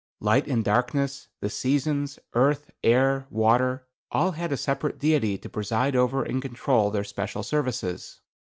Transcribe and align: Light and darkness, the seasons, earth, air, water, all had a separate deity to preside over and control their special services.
Light 0.19 0.47
and 0.47 0.65
darkness, 0.65 1.27
the 1.41 1.49
seasons, 1.51 2.17
earth, 2.33 2.71
air, 2.83 3.27
water, 3.29 3.85
all 4.09 4.31
had 4.31 4.51
a 4.51 4.57
separate 4.57 4.97
deity 4.97 5.37
to 5.37 5.47
preside 5.47 5.95
over 5.95 6.23
and 6.23 6.41
control 6.41 6.89
their 6.89 7.03
special 7.03 7.43
services. 7.43 8.19